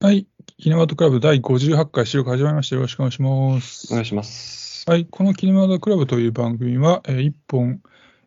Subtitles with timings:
[0.00, 0.28] はい。
[0.58, 2.76] キネマートクラブ第58回収録始まりました。
[2.76, 3.88] よろしくお願いします。
[3.90, 4.88] お願いします。
[4.88, 5.06] はい。
[5.06, 7.80] このキネマートクラブという番組は、えー一本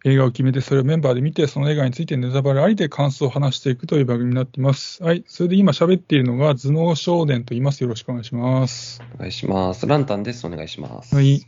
[0.03, 5.01] 映画を決めて、それをメンバーで見て、その映画についてネタバレありで感想を話していくという番組になっています。
[5.01, 5.23] はい。
[5.27, 7.81] それで今喋っているのが、頭脳少年と言います。
[7.83, 9.01] よろしくお願いします。
[9.15, 9.87] お願いします。
[9.87, 10.45] ランタンです。
[10.45, 11.15] お願いします。
[11.15, 11.41] はい。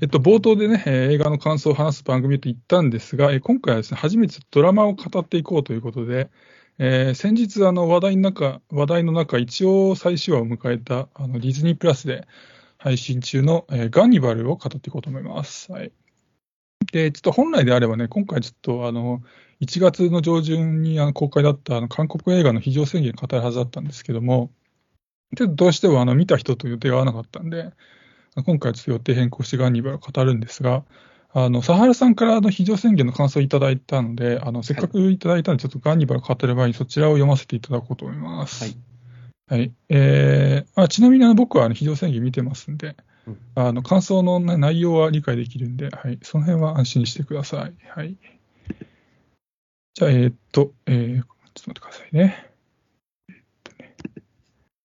[0.00, 6.30] えっと、冒頭でね、えー映画の感想を話す番組と言ったんですが、えー今回はですね、初めてドラマを語っていこうということで、
[6.80, 12.26] えー先日あの話題の中、話題の中、一応最終話を迎えたあのディズニープラスで
[12.78, 15.72] 配信中の、えーガンニバルを語っていこうと思います。
[15.72, 15.92] はい。
[16.92, 19.22] で、ちょっと本来であればね、今回ちょっとあの、
[19.60, 24.52] 1月の上旬にあの公開だったあの韓国映画の非常宣言を語るはずだったんですけども、
[25.36, 27.72] ちょっとどうしてもあの見た人と予定が合わなかったんで、
[28.46, 30.84] 今回ちょっと予定変更してガンニバルを語るんですが、
[31.34, 38.64] あの、佐原さんからあの非常宣言の感想をいただいたので、あの、せっかくいただいたので、ちょっとガンニバルを語る前にそちらを読ませていただこうと思います。
[38.64, 38.76] はい。
[39.48, 39.72] はい。
[39.90, 46.18] えー、あちなみにあの僕はあの非常宣言見てますんでうん、あの、感想の、ね、内容は理解できるんで、はい。
[46.22, 47.74] その辺は安心してください。
[47.88, 48.16] はい。
[49.94, 52.50] じゃあ、えーっと、えー、ちょっと待ってくださいね。
[53.28, 53.94] えーっとね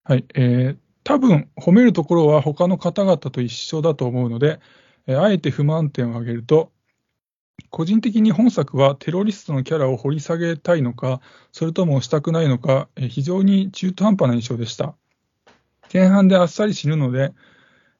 [0.04, 0.26] はい。
[0.36, 4.60] えー、多分褒めるところは他の方々と一緒だと思うので、えー
[5.16, 6.72] あえて不満点を挙げると、
[7.70, 14.96] 個人的に本作はテロリストのキャラを掘り下げたいのか、それともしたくないのか、え非常に中途半端な印象でした。
[15.94, 17.34] 前半であっさり死ぬので、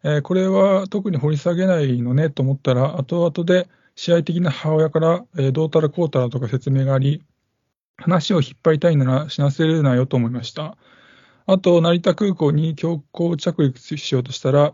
[0.04, 7.24] えこれは特に掘り下げないのねと思ったら、後々で試合的な母親から、えーどうたらこうたらとか説明があり、
[7.98, 10.78] 話を引っ張りたいなら死なせるなよと思いました。
[11.46, 14.74] あと、成田空港に強行着陸しようとしたら、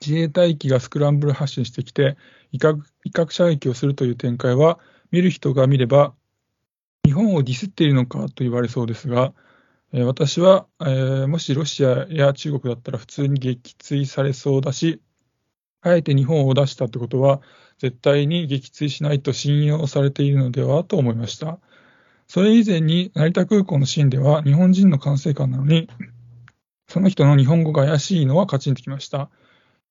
[0.00, 2.16] 自衛隊機がスクランブル発進してきて、
[2.52, 4.78] 威嚇威嚇射撃をするという展開は、
[5.10, 6.14] 見る人が見れば、
[7.04, 9.32] 日本をディスっているのかと言われそうですが、
[9.92, 15.00] え私は、えーもしロシアや中国だったら普通に撃墜されそうだし、
[15.80, 17.40] あえて日本を出したってことは、
[17.78, 21.58] 絶対に撃墜しないと信用されているのではと思いました。
[22.26, 25.88] それ以前に成田空港のシーンでは日本人の管制官なのに、
[26.88, 29.30] その人の日本語が怪しいのはカチンときました。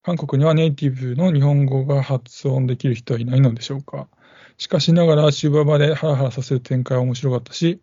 [0.06, 4.08] 韓国にはネイティブの日本語が発音できる人はいないのでしょうか？
[4.56, 7.82] しかしながら終盤までハラハラさせる展開は面白かったし、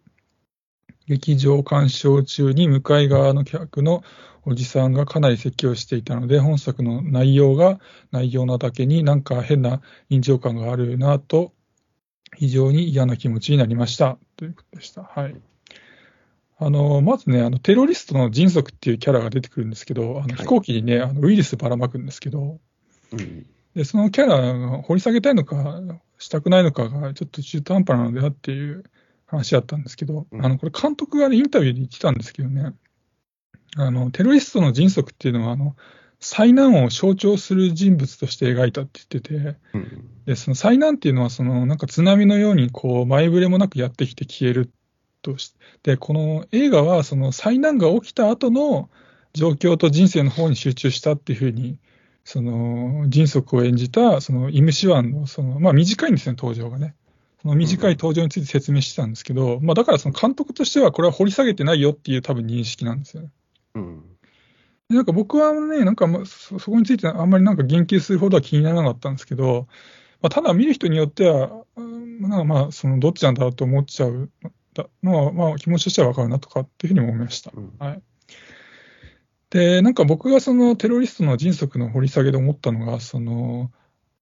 [1.08, 4.04] 劇場鑑賞中に向かい側の客の
[4.44, 7.80] おじさんがかなり説教していたので、本作の内容が
[8.12, 11.52] 内容なだけになんか変な臨場感があるなと、
[12.36, 14.16] 非常に嫌な気持ちになりました。
[14.36, 15.02] ということでした。
[15.02, 15.34] はい。
[16.64, 22.60] あの、まずね、あの、テロリストの迅速っていうキャラが出てくるんですけど、あのい飛行機にね、あのウイルスばらまくんですけど、
[23.12, 23.46] うん。
[23.74, 25.80] で、そのキャラが掘り下げたいのか、
[26.18, 28.84] したくないのかが、ちょっと中途半端なのではっていう
[29.26, 32.74] 話だったんですけど、うんあの、これ監督がね、インタビューで言ってたんですけどね、
[33.76, 35.74] あの、テロリストの迅速っていうのは、あの、
[36.20, 40.08] 災難を象徴する人物として描いたって言ってて、うん。
[40.26, 44.70] で、その災難っていうのは、その、なんか津波のように、こう、前触れもなくやってきて消える
[45.22, 48.90] として、で、この映画は、その災難が起きた後の
[49.32, 51.78] 状況と人生の方に集中したっていうふうに、
[52.24, 56.94] その、迅速を演じた、その、イムシワンの、その、まあ短いんですね、登場がね。
[57.42, 63.30] その短い登場について説明してたんですけど、まあだからその監督としては、これは掘り下げてないよっていう多分認識なんですよね。
[63.74, 64.04] うん。
[64.88, 69.66] なんか僕はね、なんかそこについてあんまりなんか言及するほどは気にならなかったんですけど、
[70.20, 74.30] まあ、ただ見る人によっては、うんなんかまあ、そのどっちなんだろうと思っちゃう
[75.02, 77.52] のは、まあ気持ちとしてはわかるなとかっていうふうにも思いました。
[77.54, 78.02] うんはい。
[79.50, 83.70] で、なんか僕がそのテロリストの迅速の掘り下げで思ったのが、その、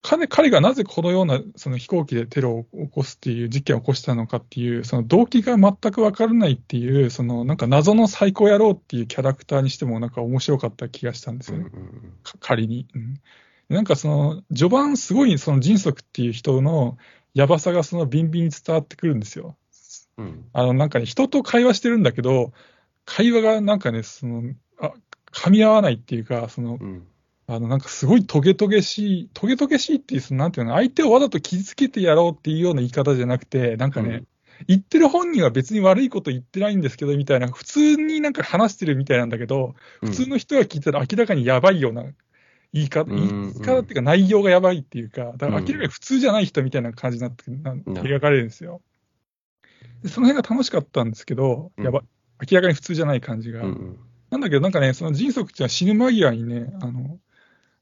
[0.03, 11.71] 彼彼がなぜこのようなその飛行機でテロを起こすっていう事件を起こしたのかっていう、その動機が全くわからないっていう、そのなんか謎の最高野郎っていうキャラクターにしてもなんか面白かった気がしたんですうんよね。
[12.23, 12.87] か仮に。
[12.95, 13.21] うん
[13.69, 16.99] なんかその、序盤すごいその迅速っていう人の
[17.35, 19.57] やばさがそのビンビンに伝わってくるんですよ。
[20.21, 20.45] うん。
[20.53, 22.53] あのなんかね、人と会話してるんだけど、
[23.05, 24.93] 会話がなんかね、その、あ、
[25.33, 27.07] 噛み合わないっていうか、その、うん。
[27.47, 34.27] あのなんかすごいトゲトゲしい、トゲトゲしいっていう、そのなんていうの、相手をわざと傷つけてやろうっていうような言い方じゃなくて、なんかね、うん
[34.67, 42.05] 言ってる本人は別に悪いこと言ってないんですけど、みたいな、普通になんか話してるみたいなんだけど、普通の人が聞いたら明らかにやばいような
[42.73, 48.83] 言い方、うん言い方っていうか内容がやばいっていうか、だからうん明らかに普通じゃない人みたいな感じになって、な描かれるんですよ。
[50.03, 52.03] でその辺が楽しかったんですけど、うんやば、
[52.51, 53.63] 明らかに普通じゃない感じが。
[53.63, 53.99] うん。
[54.31, 57.19] なんだけど、なんかね、その迅速っていうのは死ぬ間際にね、あの、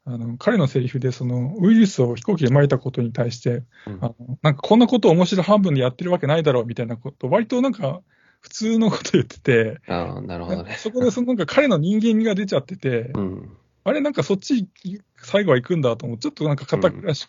[0.05, 8.01] あの彼のセリフで、そのウイルスを飛行機で撒いたことに対して、うんあのなんかこんなことを面白半分でやってるわけないだろうみたいなこと、割となんか、
[8.41, 10.77] 普通のこと言ってて、ああ、なるほどね。
[10.79, 13.57] そこでそのなんか彼の人間味が出ちゃってて、うん。
[13.85, 14.69] あれなんかそっち
[15.17, 16.19] 最後は行くんだと思う。
[16.19, 17.29] ちょっとなんか肩らし、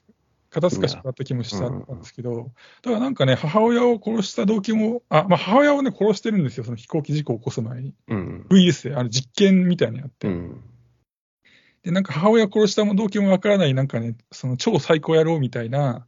[0.50, 2.52] 肩透かしかった気もしたんですけど、
[2.82, 6.64] だからなんかね、母親を殺した動機も、あ、まあ母親をね、殺してるんですよ。
[6.64, 7.94] その飛行機事故を起こす前に。
[8.08, 8.48] うん。
[8.50, 10.28] ウイルスで、あの実験みたいにやって。
[10.28, 10.62] うん。
[11.84, 16.08] で、なんか母親を殺した動機もわからない、なんかね、その超最高野郎みたいな、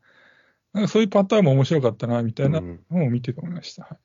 [0.73, 3.83] なんかそういうパターンも面白かったな、みたいなうんのを見てて思いました。
[3.83, 3.97] はい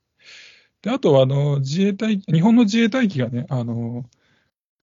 [0.83, 4.05] で、あとは、あの、自衛隊、日本の自衛隊機がね、あの、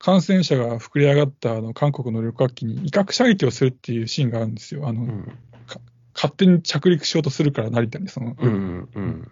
[0.03, 4.85] 感染者が膨れ上がったあの韓国の旅客機に威嚇射撃をするっていうシーンがあるんですよ。
[4.85, 5.39] あの、うん。
[6.13, 8.89] 勝手に着陸しようとするから、成田に、その、うん。
[8.94, 9.31] うん。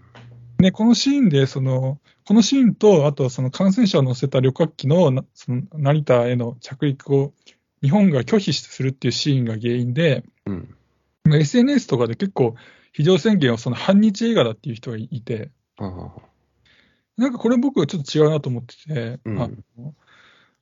[0.59, 7.33] ね、このシーンで、その、このシーンと、あとその感染者を乗せた旅客機のなその成田への着陸を
[7.83, 10.73] 日本が拒否するっていうシーンが原因で、うん。
[11.25, 12.55] まあ SNS とかで結構、
[12.93, 15.51] 非常宣言をその反日映画だっていう人がいて。
[17.17, 19.63] なんかこれ僕はちょっと違うなと思ってて、うん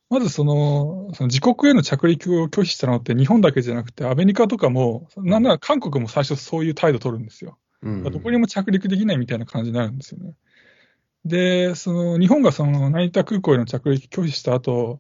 [0.10, 7.60] まずその、その自国への着陸を拒否したのって日本だけじゃなくて、アメリカとかも、なんなら韓国も最初そういう態度取るんですよ。
[7.84, 8.04] うん。
[8.04, 10.34] どこにも着陸できないみたいな感じになるんですよね。
[11.26, 15.00] で、その日本がその成田空港への着陸拒否した後、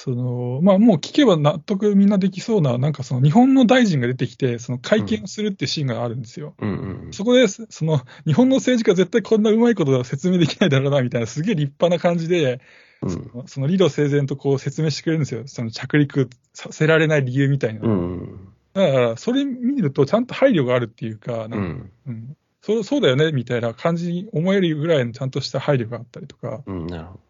[0.00, 6.54] そのまあ、もう聞けば納得みんなできそうな、なんかその日本の大臣が出てきて、その会見をするっていうシーンがあるんですよ。
[6.60, 6.68] うん。
[6.68, 7.12] うん。
[7.12, 12.60] そこで、その日本の政治家絶対こんなうまいことは説明できないだろうなみたいな、すげえ立派な感じで、
[13.02, 13.46] うん。
[13.46, 15.42] その理路整然とこう説明してくれるんですよ。
[15.46, 17.80] その着陸させられない理由みたいな。
[17.80, 18.48] うん。
[18.74, 21.90] だから、それ見るとちゃんと配慮があるっていうか、なんかうん。
[22.06, 26.86] うん、そうそうだよねみたいな感じに思えるぐらいのちゃんとした配慮があったりとか、うん。
[26.86, 27.27] なるほど。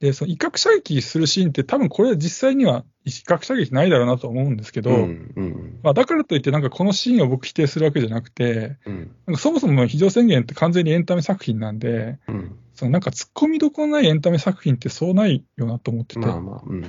[0.00, 5.32] でその威嚇射撃するシーンって、多分これ、実際には威嚇射撃ないだろうなと思うんですけど、うん。
[5.36, 5.80] うん。
[5.82, 9.14] まあ、だからといって、なんかこのシーンを僕、否定するわけじゃなくて、うん。
[9.26, 12.56] なんかそもそも非常宣言って完全にエンタメ作品なんで、うん。
[12.72, 16.62] そのなんか突っ込みどころないエンタメ作品ってそうないよなと思ってて、まあまあ。
[16.66, 16.82] うん。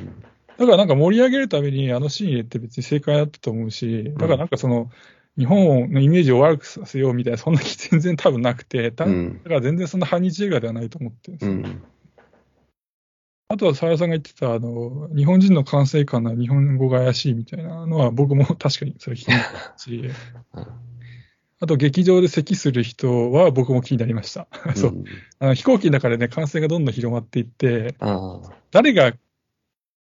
[0.58, 4.90] だからなんか盛り上げるためにあのシーン入れて別に正解だったと思うし、だからなんかその、
[5.38, 9.42] 日本のイメージを悪くさせようみたいな、そんな気全然多分なくて、ただうん。
[9.44, 11.84] から全然そんな反日映画ではないと思ってるんですようん。
[13.52, 19.44] あとは澤田さんが言ってた、あの、日本人の管制官の日本語が怪しいみたいなのは、僕も確かにそれ気になっ
[19.74, 20.10] たし、
[21.60, 24.48] あと劇場で咳する人は僕も気になりました。
[24.76, 24.92] そう。
[24.92, 25.04] ん。
[25.40, 27.96] あの飛行機の中でね、感染がどんどん広まっていって。
[28.72, 29.12] 誰が、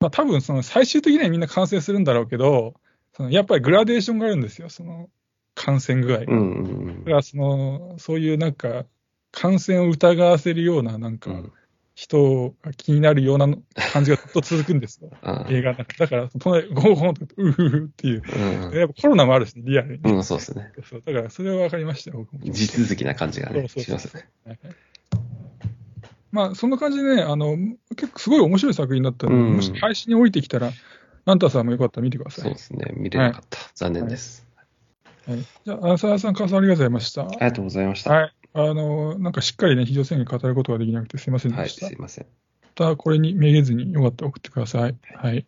[0.01, 2.75] まあ多分その最終的にはみんな感染するんだろうけど、
[3.15, 5.11] そのやっぱりグラデーションがあるんですよ、その
[5.55, 6.25] 感染具合が。
[6.33, 6.39] うん。
[6.39, 8.87] うんだからその、そういうなんか、
[9.31, 11.53] 感染を疑わせるような、なんか、うん。
[11.97, 13.49] 人が気になるような
[13.93, 15.11] 感じがずっと続くんですよ。
[15.25, 15.47] ああ。
[15.49, 18.23] 映画の中だから、隣、ゴーゴーンと、うふふっていう。
[18.23, 18.79] うん。
[18.79, 20.03] やっぱコロナもあるしね、リアルに。
[20.05, 20.73] うん、そうですね。
[20.85, 22.53] そうだから、それは分かりましたよ、僕も。
[22.53, 24.29] 地続きな感じがね、そうそうそうしますね。
[24.45, 24.77] はいはい
[26.33, 27.57] まあ、そんな感じでね、あの、
[27.97, 30.71] 結構すごい面白い作品だったので、うんもし配信に降りてきたら、
[31.25, 32.45] ランタンさんもよかったら見てください。
[32.45, 32.93] そうですね。
[32.95, 33.59] 見れなかった。
[33.75, 34.47] 残念です。
[35.27, 37.23] はい、じゃあ、浅田さん、感想ありがとうございました。
[37.23, 38.13] ありがとうございました。
[38.13, 38.35] はい。
[38.53, 41.87] あの、なんかしっかりね、非常宣言語ることができなくてすいませんはい、でした。
[41.87, 42.27] すいません。
[42.63, 44.97] またこれにめげずによかったら送ってください。
[45.15, 45.47] はい。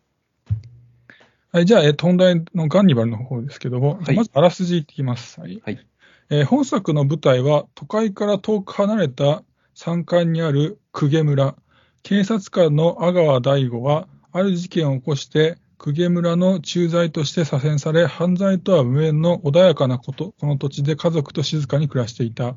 [1.51, 5.39] はい、じゃあ、えっと、本題のガンニバルの方ですけども、はいまずあらすじいってきます。
[5.39, 5.61] はい。
[5.63, 5.85] はい
[6.31, 9.43] えー本作の舞台は、都会から遠く離れた
[9.73, 11.55] 山間にある公家村。
[12.03, 22.55] 警察官の阿川大吾は、ある事件を起こして、公家村の駐在として左遷され、犯罪とは無縁の穏やかなこと、この土地で家族と静かに暮らしていた。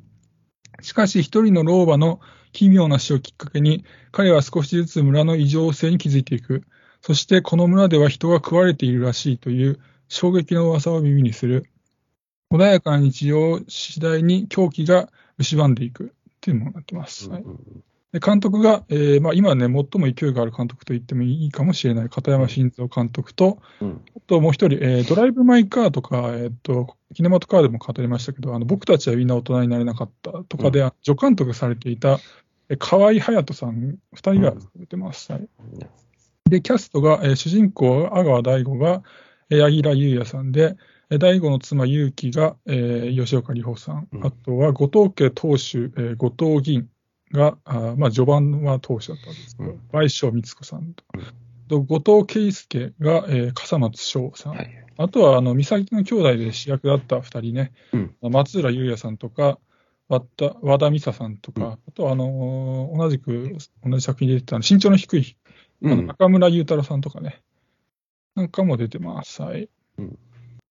[0.81, 2.21] しかし、一人の老婆の
[2.53, 6.65] 奇妙な死をきっかけに、彼は少しずつ村の異常性に気づいていく。
[7.01, 11.67] そして、この村では人が食われているらしいという衝撃の噂を耳にする。
[12.51, 16.09] 穏やかな日常を次第に狂気が蝕んでいくっ
[16.41, 17.29] ていうものになってます。
[17.29, 24.05] はいうんで監督が、えーまあ、今ね、最も勢いがある監督と言ってもいいかもしれない片山晋三監督と、うん。
[24.15, 32.19] あともう一人、えードライブ・マイ・カーとか、えーっと、キネマトカーでも語りましたけど、あの僕たちはみんな大人になれなかったとかで、助監督されていた、
[32.69, 35.33] えー河合隼人さん、二人が出てます。
[35.33, 35.49] はい
[36.49, 39.03] で、キャストが、えー主人公、阿川大吾が、
[39.49, 40.77] えー柳楽優弥さんで、
[41.09, 44.27] えー大吾の妻、結城が、えー吉岡里帆さん、うん。
[44.27, 46.89] あとは後藤家当主、えー後藤銀
[47.33, 51.23] が、あーまあ、序盤は当主だったんですけど、うん倍賞光子さんと、うん
[51.69, 54.71] と後藤圭介が、えー笠松翔さん、はい。
[54.99, 59.59] あとは、あの、美咲の兄弟で主役だった二人ね、うん松浦優也さんとか、
[60.09, 65.37] 和田和田美沙さんとか、うんあとは、あのー同じく、同じ作品で出てたの身長の低い。
[65.81, 67.43] 中村雄太郎さんとかね、
[68.37, 69.43] なんかも出てます。
[69.43, 69.69] はい。
[69.99, 70.19] うん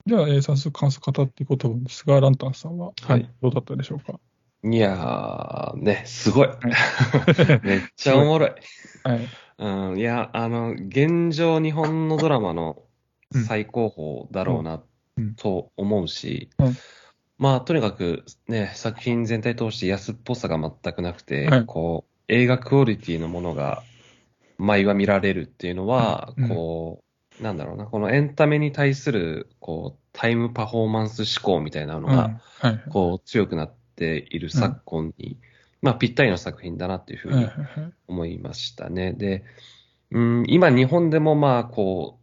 [0.03, 4.19] では、えー早速感想語っていこうと思うんですが、ランタンさんは、はいどうだったでしょうか？
[4.63, 6.49] いやー、ね、すごい。
[7.63, 8.51] めっちゃおもろい。
[9.03, 9.27] はい。
[9.57, 12.83] うん、いや、あの、現状日本のドラマの
[13.47, 14.83] 最高峰だろうな
[15.17, 15.35] うん。
[15.35, 16.77] と思うし、うん。
[17.37, 21.65] まあ、とにかくね、作品全体通して安っぽさが全くなくて、はい。
[21.65, 23.83] こう、映画クオリティのものが
[24.57, 26.49] 毎話見られるっていうのは、うん。
[26.49, 27.03] こ
[27.39, 32.05] う、なんだろうな、このエンタメに対する、こう、タイムパフォーマンス思考みたいなのうん。
[32.15, 32.83] が、はい。
[32.89, 35.37] こう、強くなっている昨今に、
[35.83, 37.47] まあ、ぴったりの作品だなっていうふうに
[38.07, 39.13] 思いましたね。
[39.13, 39.43] で、
[40.09, 42.19] うん、今日本でもまあ、こ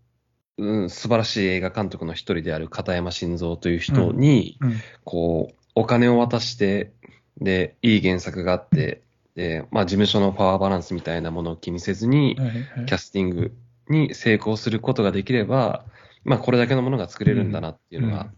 [0.57, 6.93] う、うん、素晴らしい映画監督の一人である片山晋三という人に、うんこう、お金を渡して、
[7.41, 9.03] で、いい原作があって、
[9.37, 12.37] で、まあ、事務所のパワーバランスみたいなものを気にせずに、
[12.87, 13.57] キャスティング
[13.89, 15.85] に成功することができれば、
[16.25, 18.38] まあ、これだけのものが作れるんだなっていうのがうん、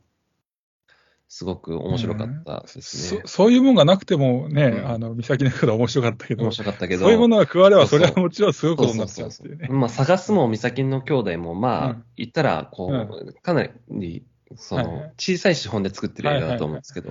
[1.32, 3.22] すごく面白かったですね。
[3.25, 3.28] そ。
[3.28, 4.88] そういうもんがなくてもね、うん。
[4.88, 9.68] あの、岬の方は面白かったけど、面白かったけど、そういうものが加われば、それはもちろんすごいことになっちゃうっていうね。
[9.68, 12.04] まあ、探すも、美咲の兄弟も、まあ、うん。
[12.16, 14.25] 言ったら、こう、かなり、
[14.56, 17.10] その、小さい資本で作ってる映画だと思うんですけど、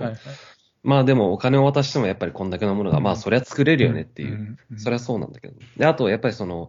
[0.82, 3.04] まあでもお金を渡してもやっぱりこんだけのものが、うん。
[3.04, 4.58] まあそりゃ作れるよねっていう、ん。
[4.74, 4.78] ん。
[4.78, 5.54] それはそうなんだけど。
[5.78, 6.68] で、あとやっぱりその、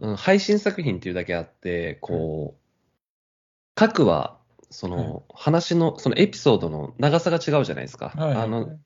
[0.00, 2.60] うん配信作品っていうだけあって、こう、
[3.76, 4.38] 各話、
[4.74, 8.12] その、話の、そのエピソードの長さが違うじゃないですか。
[8.16, 8.44] はいはいはい。
[8.44, 8.78] あの、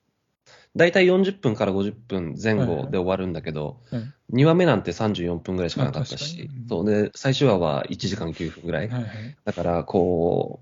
[0.76, 4.00] 大体40分から50分前後で終わるんだけど、はい。
[4.00, 6.12] はい2話目なんて34分ぐらいしかなかったし。
[6.14, 6.60] あ確かに。
[6.60, 8.88] うん、そうで、最終話は1時間9分ぐらい。
[8.88, 10.60] はいはいだから、こ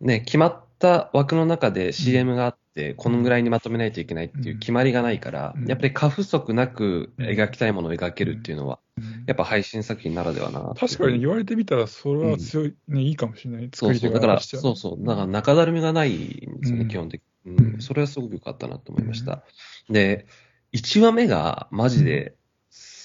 [0.00, 5.66] う、ね、決まった枠の中で CM があって、このぐらいにまとめないといけないっていう決まりがないから、うん。
[5.66, 8.89] やっぱり過不足なく描きたいものを描けるっていうのは、うん
[9.30, 13.70] やっぱ配信作品ならではな確かに言われてみたら、それは強い、ね、いいかもしれない。
[13.72, 14.12] そうそう。
[14.12, 15.06] だから、そうそう。
[15.06, 17.80] だから中だるみがないんですよね、うん基本的に、うんうん。
[17.80, 19.44] それはすごく良かったなと思いました。
[19.88, 20.26] で、
[20.72, 22.34] 1話目がマジで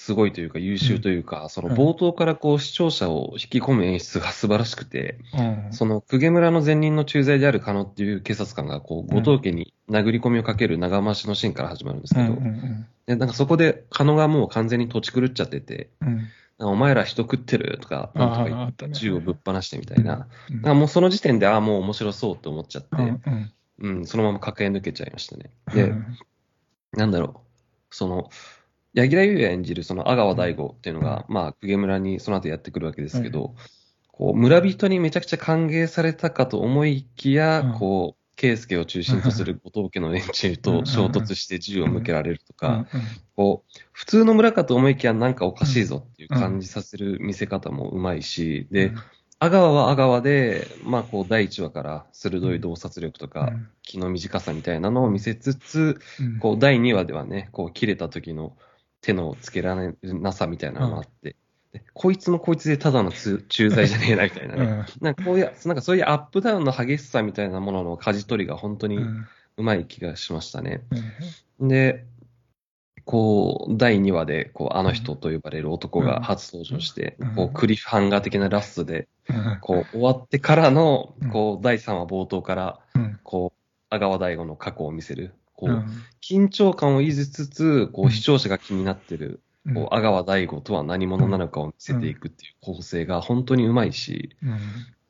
[0.05, 5.73] すごいというか優秀というか、その冒頭からこう視聴者を引き込む演出が素晴らしくて、うん。
[5.73, 12.37] その、公家村の前任の駐在である加野っていう警察官が、こう、後藤家に殴り込みをかける長回しのシーンから始まるんですけど、
[13.07, 15.89] でなんかそこで加野がもう完全に土地狂っちゃってて、
[16.59, 20.27] お前ら人食ってるとか、なんとか言っ銃をぶっ放してみたいな。
[20.51, 20.55] うん。
[20.57, 22.89] なんかもうその時点で、ああ、もう面白そうって思っちゃって、
[23.79, 25.49] うんそのまま駆け抜けちゃいましたね。
[25.73, 26.17] で、うん。
[26.93, 28.29] なんだろう、その、
[28.95, 33.53] 柳楽優弥演じるその阿川大吾っていうのが、まあ、公家村にその後やってくるわけですけど、
[34.07, 37.73] こう、村人にめちゃくちゃ歓迎されたかと思いきや、うん。
[37.73, 43.01] こう、圭介を中心とする後藤家の連中と衝突して銃を向けられるとか、うん。
[43.35, 48.93] こう、普通の村かと思いきやなんかおかしいぞっていう感じさせる見せ方もうまいし、で、
[49.39, 53.51] 阿川は阿川で、まあこう第1話から鋭い洞察力とか、
[53.83, 56.39] 気の短さみたいなのを見せつつ、うん。
[56.39, 58.55] こう第2話ではね、こう切れた時の
[59.05, 61.35] 手のつけられなさみたいなのもあって、
[61.73, 64.61] でこいつもこいつでただのつ駐在じゃねえなみたいなね。
[64.61, 64.85] うん。
[65.01, 69.27] なんかこういう、なんかそういうアップダウンの激しさみたいなものの舵取りが本当にうん。
[69.57, 70.83] うまい気がしましたね。
[71.59, 71.67] うん。
[71.67, 72.05] で、
[73.05, 77.35] こう、第2話で、こう、あの人と呼ばれる男が初登場して、うん。
[77.35, 79.59] こう、クリフハンガー的なラストで、うん。
[79.61, 83.19] こう、終わってからのうん、こう、第3話冒頭から、うん。
[83.23, 85.85] こう、阿川大吾の過去を見せる、こう、うん。
[86.21, 89.41] 緊張感を維持しつつ、こう視聴者が気になってる、
[89.73, 94.35] こう、阿川大吾とは何者なのかを見せていくっていう構成が本当にうまいし、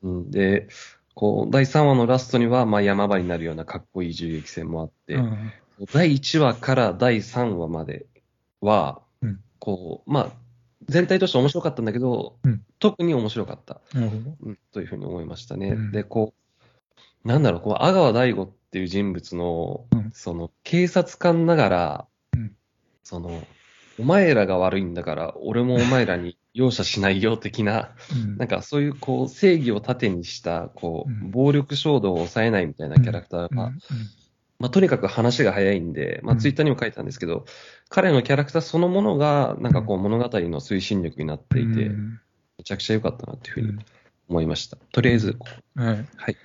[0.02, 0.18] うん。
[0.18, 0.68] うん、で、
[1.14, 5.52] こう、第3話のラストには、まあ、山場になるようなかっこいい銃撃戦もあって、うん。
[5.92, 8.06] 第1話から第3話まで
[8.60, 9.40] は、うん。
[9.58, 10.30] こう、まあ、
[10.88, 12.62] 全体として面白かったんだけど、うん。
[12.78, 13.80] 特に面白かった。
[13.94, 15.68] うん、というふうに思いましたね。
[15.68, 15.90] うん。
[15.90, 16.34] で、こ
[17.24, 20.10] う、なんだろう、こう、阿川大吾っていう人物の、うん。
[20.12, 22.52] その、警察官ながら、うん。
[23.02, 23.42] その、
[23.98, 28.36] お前らが悪いんだから、俺もお前らに 容赦しないよ的な、うん。
[28.36, 31.30] なんかそういう、こう、正義を盾にした、こう、うん。
[31.30, 33.78] 暴力衝動を抑えないみたいなキャラクターが、うん。
[34.58, 36.38] まあ、とにかく話が早いんで、まあ、うん。
[36.38, 37.44] ツイッターにも書いたんですけど、
[37.88, 42.20] 彼のキャラクターそのものが、なんかこう物語の推進力になっていて、うん。
[42.58, 43.78] めちゃくちゃ良かったなっていうふうにうん。
[44.28, 44.76] 思いました。
[44.92, 45.36] とりあえず、
[45.74, 46.06] はい。
[46.16, 46.36] はい。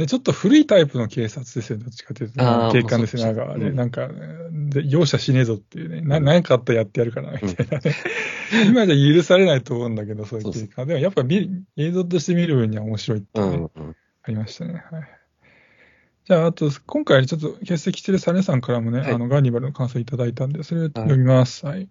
[0.00, 2.72] で、ちょっと古いタイプの警察ですよね、どっちかというと。
[2.72, 3.66] 警官ですね、そう長はね。
[3.66, 4.08] うんなんか、
[4.52, 6.00] で容赦しねえぞっていうね。
[6.00, 7.94] な何かあったらやってやるから、みたいなね。
[8.66, 10.86] 今じゃ許されないと思うんだけど、そういう警官。
[10.86, 13.96] でもやっぱ見映像として見る分には面白いっていうね、うん、うん。
[14.22, 14.82] ありましたね。
[14.90, 15.02] はい。
[16.24, 21.66] じゃあ、あと、今回ちょっと欠席してるサネさんからもね、はいあの、ガーニバルの感想いただいたんで、それを読みます。
[21.66, 21.88] はい。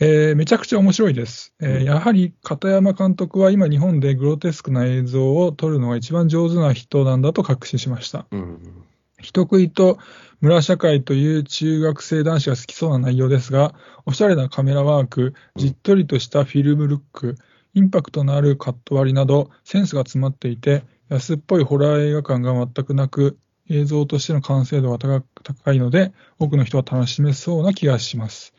[0.00, 1.54] えーめちゃくちゃ面白いです。
[1.60, 8.26] えーうんやはり片山監督は今日本でグロテスクな映像を撮るのが一番上手な人なんだと確信しました。
[8.30, 8.84] うん。
[9.20, 9.98] 人食いと
[10.40, 13.74] 村社会という中学生男子が好きそうな内容ですが、
[14.06, 17.36] おしゃれなカメラワーク、じっとりとしたフィルムルック、
[17.74, 23.36] インパクトのあるカット割りなど、センスが詰まっていて、安っぽいホラー映画感が全くなく、
[23.68, 28.54] 映像としての完成度が高いので、多くの人が楽しめそうな気がします。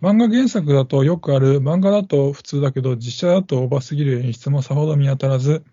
[0.00, 5.64] 漫画原作だとよくある、漫画だと普通だけど、実写だとオーバーすぎる演出もさほど見当たらず、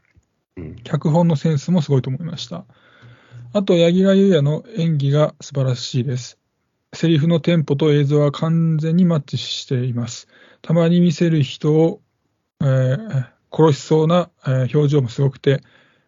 [0.83, 2.65] 脚本のセンスもすごいと思いました。
[3.53, 6.39] あと、柳楽優弥の演技が素晴らしいです。
[6.93, 10.27] セリフのテンポと映像は完全にマッチしています。
[10.61, 12.01] たまに見せる人を、
[12.61, 15.61] えー、殺しそうな、えー、表情もすごくて、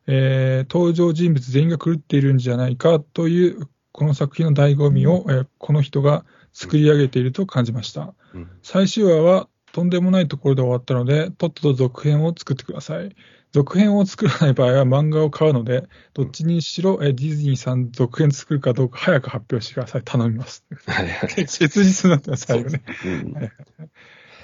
[0.07, 6.25] えー、登場人物全員が狂っているんじゃないかというこの作品の醍醐味を、えー、この人が
[6.57, 8.13] 作り上げていると感じました。
[8.33, 13.15] うん、最終話はとんでもないところで終わったので、とっとと続編を作ってください。
[13.51, 20.01] 続編を作らない場合は漫画を買うので、どっちにしろ、えディズニーさん続編作るかどうか早く発表してください。
[20.03, 20.65] 頼みます。
[20.85, 22.83] はいはい、切実なった最後ね。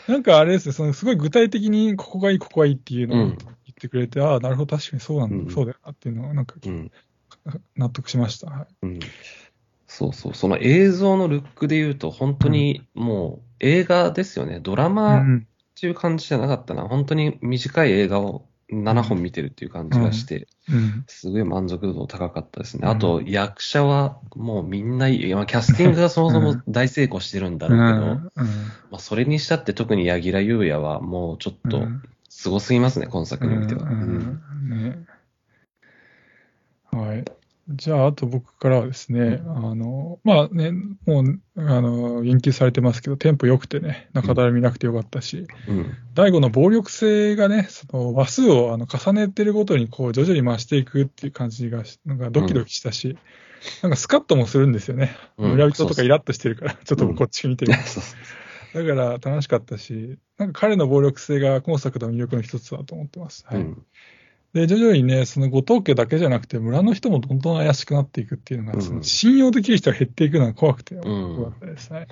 [0.08, 3.32] なんかあれですね、そのすごい具体的にここがいい、ここがいいっていうのを
[3.74, 6.92] ってくれて、ああ、なるほど、確かにそうなんだ、うん、そうだよなっていうのを、なんか、うん、
[7.76, 8.50] 納得しました。
[8.50, 9.00] はい、うん。
[9.88, 14.60] そうそう、その映像のルックで言うと、本当にもう映画ですよね。
[14.60, 15.24] ドラマっ
[15.76, 16.84] ていう感じじゃなかったな。
[16.84, 20.48] 本当に短い映画を7本見てるっていう感じがして、
[21.08, 22.88] すごい満足度高かったですね。
[22.88, 28.42] あと、役者はもうみんないい、まあ、キャスティングがそもそも大成功してるんだろうけど、
[28.90, 31.88] まあ、それにしたって特に柳楽優弥はもうちょっと
[32.30, 33.90] すごすぎますね、今作においては。
[33.90, 35.06] ね、
[36.92, 37.26] はい。
[37.70, 40.72] じゃあ、あと僕からはですね、うん、あの、まあね、
[41.06, 53.18] もう、あの、言及されてますけど、テンポ良くてね、中だるみなくてよかったし、うん、第5の暴力性がね、その話数をあの重ねてるごとに、こう、徐々に増していくっていう感じが、なんかドキドキしたし、うん、
[53.84, 55.16] なんかスカッともするんですよね。
[55.38, 58.18] 村人とかイラッとしてるから、ちょっとこっち見てみす。
[58.74, 63.46] だから楽しかったし、なんか彼の暴力性が今作の魅力の一つだと思ってます。
[63.48, 63.66] はい。
[64.54, 71.94] うん、で、徐々にね、その後藤家だけじゃなくて、村の人もどんどん怪しくなっていくっていうのが、その信用できる人が減っていくのが怖くて、怖かったです。
[71.94, 72.08] はい。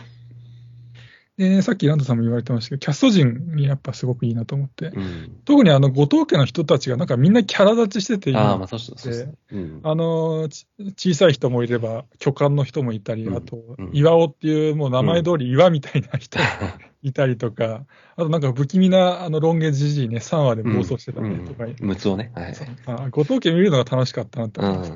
[1.42, 9.58] で、ね、さっきランドさんも言われてましたけど、キャスト陣にやっぱすごくいいなと思って、うん、特にあの後藤家の人たちがなんかみんなキャラ立ちしててあ、まあ、そうそうそう、う。
[9.58, 10.50] ん、あの
[10.98, 13.58] 小さい人もいれば、巨漢の人もいたり、あと、
[13.92, 16.38] 岩尾っていうもう名前通り岩みたいな人。
[16.38, 16.46] が
[17.02, 17.86] いたりとか、
[18.16, 22.54] あとなんか不気味なあのロン毛じじいね、3話で暴走してたりとか、うん、つをね、はい、
[22.86, 24.94] あ後藤家見るのが楽しかったなって思います。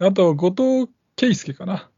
[0.00, 1.90] あと、後藤圭介かな。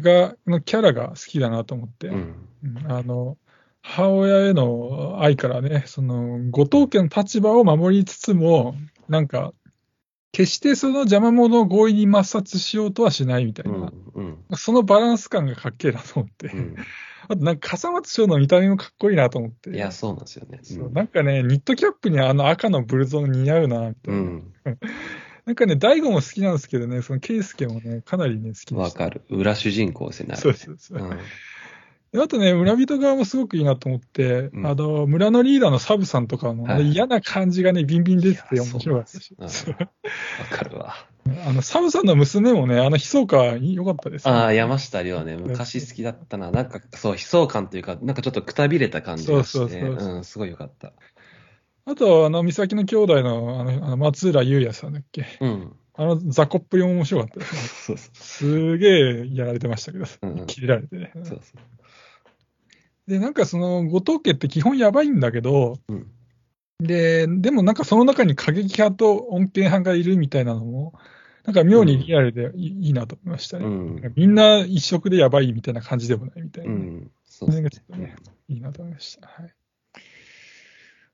[0.00, 2.48] が、のキャラが好きだなと思って、うん、
[2.88, 3.36] あの、
[3.82, 8.74] 母親への愛からね、その、後藤家の立場を守りつつも、
[9.08, 9.52] なんか、
[10.36, 16.76] 決してその邪魔者を強引に抹殺しようとはしないみたいな、うんうん、そのバランス感がかっけえなと思って、うん、
[17.26, 19.70] あとなんか笠松翔の見た目もかっこいいなと思って。
[19.70, 20.58] いや、そうなんですよね。
[20.62, 24.42] そうなんかね、ニットキャップにあの赤のブルゾン似合うな、みたいな。
[25.46, 29.22] なんかね、大悟も好きなんですけどね、そのケイスケもね、かなりね、好きわかる。
[29.30, 30.98] 裏主人公ですね、そうそうそう。
[30.98, 31.18] うん、
[32.22, 39.36] あとね、村人側もすごくいいなと思って、うん、あの、村のリーダーのサブさんとかの、はい、嫌な感じがね、ビンビン出てて面白かったし。
[39.38, 39.48] わ、
[40.50, 40.94] かるわ。
[41.46, 46.50] あの、サブさんの娘もね、あの、悲壮感、良かったです、ね、ああ、山下亮ね、昔好きだったな。
[46.50, 50.92] なんか、そう、悲壮感というか、なんかちょっとくたびれた感じがして、そうそうそううん、すごい良かった。
[51.88, 55.24] あと、あの、美咲の兄弟の、あの、あの松浦優也さんだっけ？
[55.40, 55.76] うん。
[55.96, 57.60] あの、ザコップリも面白かったですね。
[57.60, 58.14] そうそう。
[58.14, 61.10] すげえやられてましたけど、うん、切れられてね。
[61.14, 61.40] そうそう。
[63.10, 66.06] で、なんかその、後藤家って基本やばいんだけど、うん、
[66.80, 70.92] で、でもなんかその中に過激派と穏健派がいるみたいなのも、
[71.44, 74.12] なんか妙にリアルでいい,、なと思いましたね、うん。
[74.16, 76.72] みんな一色でやばいみたいな感じでもないみたいな。
[76.72, 77.10] うん。
[77.24, 77.98] そうですね。
[77.98, 78.16] ね
[78.48, 79.28] いいなと思いました。
[79.28, 79.54] はい。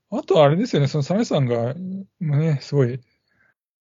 [0.09, 1.73] あとあれですよね、そのサメさんが、
[2.19, 2.99] ね、すごい、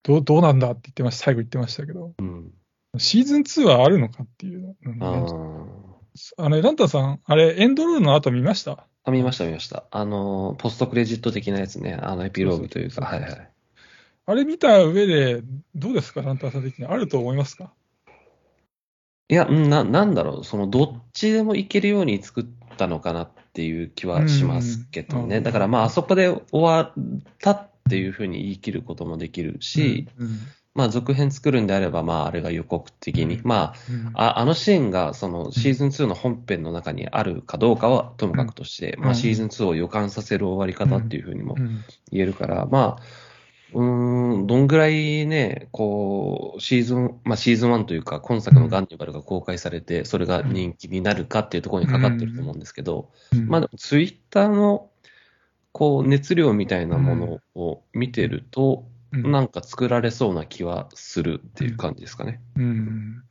[0.02, 2.50] どうどうなんだって言ってました、最後言ってましたけど、うん、
[2.98, 8.86] シーズン2はあるのかっていう、ね、あの、ランタさん、あれ、エンドロールの後見ました？
[9.04, 9.84] あ、見ました、見ました。
[9.90, 13.50] あの、ポストクレジット的なやつね、あの、エピローグというか、はいはい。
[14.26, 15.42] あれ見た上で、
[15.74, 16.86] どうですか、ランタさん的に？
[16.86, 17.72] あると思いますか？
[19.28, 22.44] いや、な、なんだろう、その、どっちでもいけるように作っ
[22.76, 25.42] たのかなっっていう気はしますけどね。
[25.42, 26.92] だからまあ、あそこで終わっ
[27.38, 30.08] たっていうふうに言い切ることもできるし、
[30.74, 33.40] まあ、続編作るんであれば、まあ、あれが予告的に。
[33.44, 33.74] ま
[34.14, 41.56] あ、ああのシーンが、その、シーズン2の本編の中にあるかどうかは、ともかくとして、まあ、シーズン2を予感させる終わり方っていうふうにも
[42.10, 43.02] 言えるから、まあ、
[43.74, 53.48] うーん、どんぐらいね、こう、シーズン、まあシーズン1というか、今作のガンニバルが公開されて、それが人気になるかっていうところにかかってると思うんですけど、うん。
[53.48, 54.90] まあ、ツイッターの、
[55.72, 62.40] こう、熱量みたいなものを見てると、うんなんか作られそうな気はするっていう感じですかね。
[62.56, 63.22] うん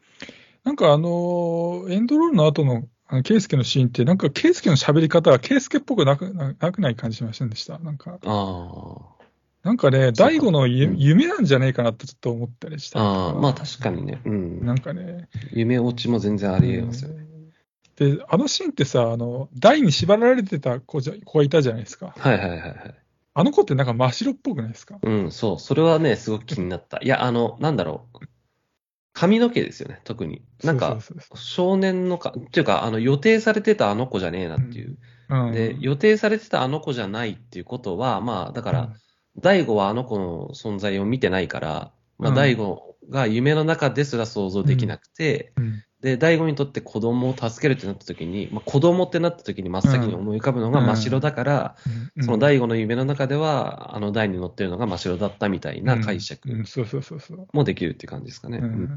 [0.63, 7.79] なんかあの、エンドロールの後の、あのケイスケのシーンって、なんかケイスケの喋り方がケイスケっぽくなくななくない感じしませんでした？
[7.79, 8.97] なんか、あ
[9.63, 12.99] なんかね、大悟のゆうん夢なんじゃないかなってちょっと思ったりした。
[12.99, 14.63] ああ、まあ確かにね、うん。
[14.63, 17.25] なんかね、夢落ちも全然ありえますよね。
[18.01, 22.15] で、あのシーンってさ、あの、台に縛られてた子じゃ子がいたじゃないですか。
[22.17, 22.95] はいはいはいはい。
[23.35, 24.97] あの子ってなんか真っ白っぽくないですか？
[25.03, 25.59] うん、そう。
[25.59, 26.97] それはね、すごく気になった。
[27.03, 28.17] いや、あの、なんだろう。
[29.13, 30.41] 髪の毛ですよね、特に。
[30.63, 30.97] なんか、
[31.35, 34.97] 少年のか、っていうか、あの、予定されてたあの子じゃねえなっていう。
[35.29, 38.93] そううんで、予定されてたあの子じゃないっていうことは、まあ、だから、
[39.37, 56.49] 大悟はあの子の存在を見てないから、まあ、うん大悟が夢の中ですら想像できなくて、うんで、大悟にとって子供を助けるってなった時に、まあ、子供ってなった時に真っ先に思い浮かぶのが真っ白だから、うんその大悟の夢の中では、あの台に乗ってるのが真っ白だったみたいな解うん釈。
[57.53, 58.57] もできるっていう感じですかね。
[58.57, 58.89] ううんん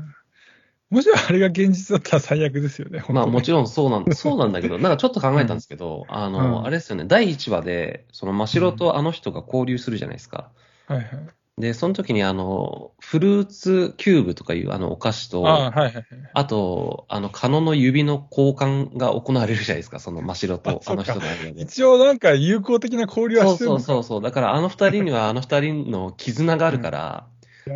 [1.28, 10.50] あれが現実だったら最悪ですよね、まあもちろろんそうなん、そうなんだけど、なんかちょっと考えたんですけど、あの、うんあれですよね、第1話で、その真白とあの人が交流するじゃないですか。
[10.88, 10.92] ん。
[10.94, 11.26] はいはい。
[11.56, 16.04] で、その時にあの、フルーツキューブとかいうあのお菓子と、ああ、はいはいはい。
[16.32, 21.62] あと、あの、カノの指の交換が行われるじゃないですか、その真白あとあの人の間で。
[21.62, 24.22] 一応なんか友好的な交流はそうしてるそうそうそう。
[24.22, 27.28] だからあの二人にはあの二人の絆があるから、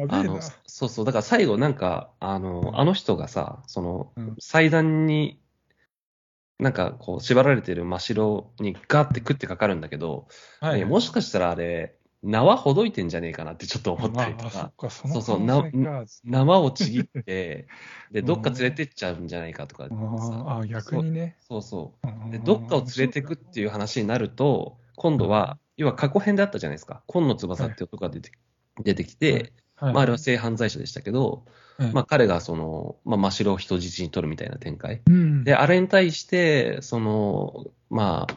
[0.08, 0.40] あの、。
[0.66, 1.04] そうそう。
[1.04, 5.40] だから最後なんか、あの、あの人がさ、そのうん、祭壇に、
[6.58, 10.26] なんかこう、縛られてる真白にガッて食ってかかるんだけど、
[10.60, 15.40] はいえもしかしたらあれ、縄ほどいてんじゃねえかなってちょっと思ったりとまあ、そっか、か、そのそうそう
[16.24, 17.68] 縄をちぎって、
[18.10, 21.36] で、どっか連れてっちゃうんじゃないかとかさ、ああ、逆にね。
[21.40, 22.30] そうそう。
[22.30, 27.02] で、うんどっかを連れてくっていう話になると、今度は、要は過去編であったじゃないですか。
[27.06, 28.32] 今野翼って男が出て,、
[28.82, 31.44] 出てきて、はいまあ、あれは性犯罪者でしたけど、
[31.78, 35.02] はいまあ、彼がその、まあ、真白を人質に取るみたいな展開。
[35.06, 35.44] うん。
[35.44, 38.34] で、あれに対して、その、まあ、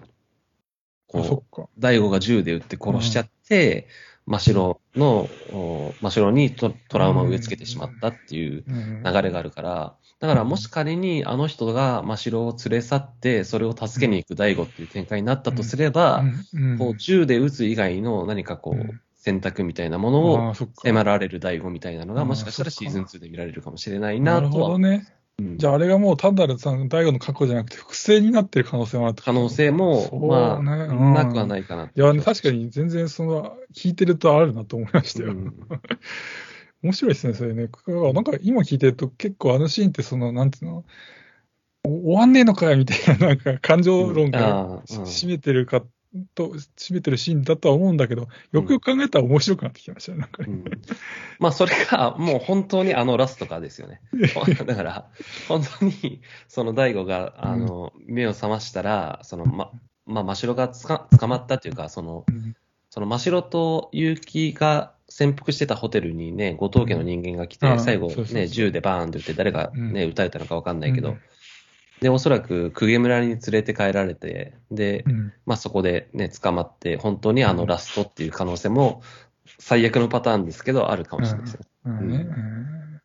[1.08, 1.70] こう、っか。
[1.80, 3.32] 大悟が銃で撃って殺しちゃって、
[4.27, 9.03] 真白の、お真白にトトラウマを植え付けてしまったっていううん。
[9.03, 16.77] 流れがあるから、だからもし仮にあの人が真白を連れ去って、それを助けに行く大悟っていう展開になったとすれば、うん。
[16.77, 20.53] こう銃で撃つ以外の何かこう選択みたいなものを。
[20.83, 25.07] 迫られる大悟みたいなのが、もしかしたらシーズン2で見られるかもしれないなるなとはほどね。
[25.41, 25.58] うん。
[25.58, 31.13] じゃあ、あれがもう単なるさ大悟の過去じゃなくて、複製になってる可能性もある可能性も、まあ、ねうん。
[31.13, 35.32] なくはないかなっていや、確かに全然その、聞いてるとあるなと思いましたよ。
[35.32, 35.54] うん。
[36.84, 37.69] 面白いですね、それね。
[38.13, 40.86] なんか今聞いてると結構あのシーンってその、なんていうの、
[41.84, 45.84] お終わんねえのかよみたいな、なんか感情論あが占めてるか
[46.36, 50.50] と、占めてるシーンだとは思うんだけど、よくよく考えたら面白くなってきましたね、なんかね。
[50.50, 50.65] うん。
[51.39, 54.02] まあ、それが、もう本当にあのラストかですよね。
[54.65, 55.10] だから、
[55.47, 59.71] 本当に、その大悟が、あの、目を覚ましたら、その、ま、
[60.06, 62.56] まあ、真白がつか捕まったっていうか、その、うん。
[62.89, 70.10] その真白と結城が潜伏してたホテルにね、後藤家の人間が来て、最後ね、銃でバーンって撃って誰がね、うん。
[70.10, 71.21] 撃たれたのかわかんないけどうん、
[72.01, 75.33] で、おそらく公家村に連れて帰られて、でう、ん。
[75.45, 79.03] まあそこでね、捕まって、本当にあのラストっていう可能性も、
[79.59, 81.93] 最悪のパターンですけど、あるかもしれないですねうん。
[81.93, 83.01] うん。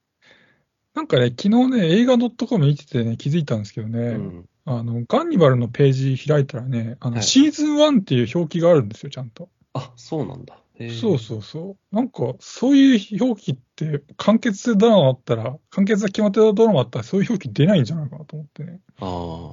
[0.94, 4.48] なんかね、昨日ね、映画 .com 見ててね、気づいたんですけどね、うん。
[4.64, 7.22] あの、ガンニバルのページ開いたらね、あの、はい。
[7.22, 9.50] シーズン1っていう表記があるんですよ、ちゃんと。
[9.74, 10.59] あ、そうなんだ。
[11.01, 11.95] そうそうそう。
[11.95, 18.81] なんか、そういう表記って、完結ドラマあったら、完結が決まってたドラマあったら、そういう表記出ないんじゃないかなと思ってね。
[19.01, 19.53] あ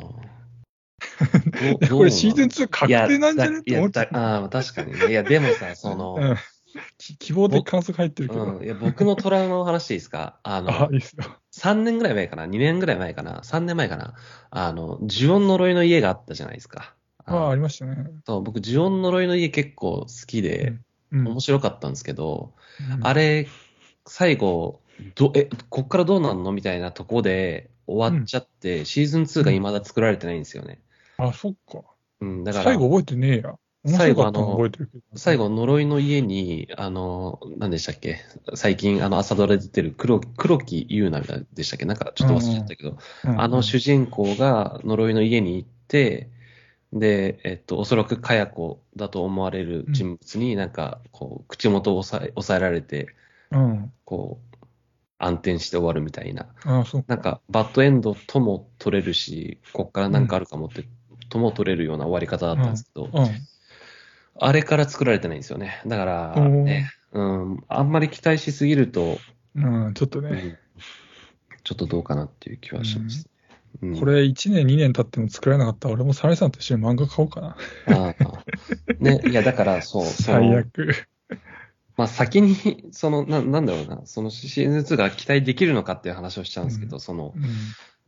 [1.80, 3.60] いや これシーズン2確定なんじゃね？
[3.60, 5.08] って思っちああ、確かにね。
[5.10, 6.36] いや、でもさ、 その、うん
[6.98, 8.46] き希望的観測入ってるけど。
[8.58, 10.40] うん、いや僕のトラウマの話でいいですか？
[10.42, 11.24] あの、あ、いいっすよ。
[11.56, 14.16] 3年ぐらい前かな ?2 年ぐらい前かな ?3 年前かな？
[14.50, 16.96] あの、呪音呪いの家があったじゃないですか。
[17.26, 17.96] ああ、ありましたね。
[18.26, 20.82] そう僕、呪音呪いの家結構好きで、うん
[21.14, 22.54] 面白かったんですけど、
[22.96, 23.06] うん。
[23.08, 23.48] あれ、
[24.06, 24.82] 最後、
[25.16, 30.80] ど、え、こっからどうなんのみたいなとこで終わっちゃって、シーズン2が未だ作られてないんですよね。
[31.18, 31.82] あ、そっか。
[32.22, 33.56] うん、だから、最後覚えてねえや。
[33.86, 34.70] 面白かったの。
[35.16, 38.20] 最後、呪いの家に、あの、何でしたっけ？
[38.54, 41.86] 最近、あの、朝ドラで出てる黒黒木優奈でしたっけ？
[41.86, 46.30] なんか、ちょっと忘れちゃったけど、うん、あの主人公が呪いの家に行って、
[46.94, 53.08] で、えっと、おそらくかや子だと思われる人物になんか、こう、口元を押さえ、押さえられて、
[53.52, 53.92] うん。
[54.06, 54.66] こう、
[55.18, 56.48] 暗転して終わるみたいな。
[56.64, 60.86] ああ、そうなんか、バッドエンドとも取れるし、こっからなんかあるかもって、
[61.30, 63.28] とも取れるような終わり方だったんですけど、うん。
[64.40, 65.82] あれから作られてないんですよね。
[65.88, 69.18] だから、ね、うん、あんまり期待しすぎると、
[69.56, 70.58] うん、ちょっとね、うん
[71.64, 73.28] ちょっとどうかなっていう気はします。
[73.82, 77.58] うんこれ1年、2年経っても作られなかったら、俺もサネさんと一緒に漫画買おうかな。
[77.88, 78.44] ああ
[79.00, 80.94] ね、いや、だから、そう、そ最の、悪。
[81.98, 87.44] まあ、先に、その、な、なんだろうな、そのシーズン2が期待できるのかっていう話をしちゃうんですけど、そのう、ん。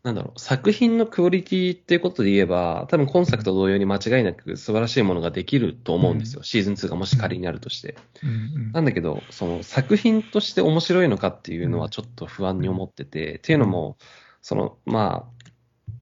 [0.05, 6.43] なんだろう、作品のクオリティっていうことで言えば、多分今作と同様に間違いなく素晴らしいものができると思うんですよ。
[6.43, 7.95] シーズン2がもし仮にあるとして。
[8.23, 13.97] うんなんだけど、その作品として面白いのかっていうのはちょっと不安に思ってて、っていうのも、
[14.43, 15.34] その、まあ、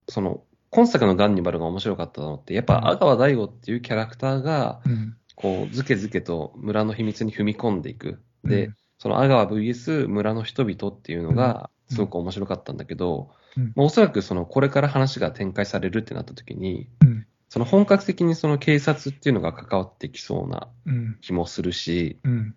[0.09, 5.15] その、今作のガンニバルが面白かったのって、やっぱ阿川大吾っていうキャラクターが、うん。
[5.35, 8.21] こう、ずけずけと村の秘密に踏み込んでいく。
[8.43, 13.29] で、うんその阿川 VS 村の人々っていうのが、うんすごく面白かったんだけど、
[13.75, 17.27] おそらくその、これから話が展開されるってなった時に、うん。
[17.49, 21.17] その本格的にその警察っていうのが関わってきそうなうん。
[21.21, 22.55] 気もするし、うん。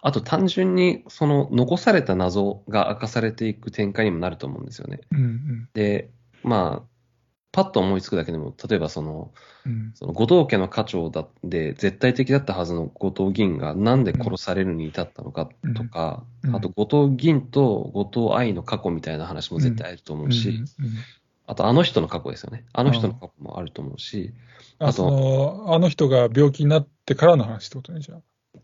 [0.00, 5.00] あと単純にその残された謎が明かされていく展開にもなると思うんですよね。
[5.12, 5.68] うん。
[5.74, 6.10] で、
[6.42, 6.88] まあ、
[7.50, 9.32] パッと思いつくだけでも、例えばその、
[9.66, 9.92] うん。
[9.94, 20.62] その後藤家の家長だで絶対的だったはずの後藤銀がなんで殺されるに至ったのかとか、うんあと後藤銀と後藤愛の過去みたいな話も絶対あると思うし、
[21.46, 22.64] あとあの人の過去ですよね。
[22.72, 24.34] あの人の過去もあると思うし、
[24.78, 28.20] あ、あとあの人が病気になってからの話ってことね、じゃあ。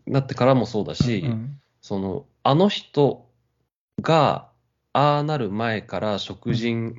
[0.07, 3.29] なってからもそうだし、うんその、あの人
[4.01, 4.49] が、
[4.91, 6.95] ああなる前から食人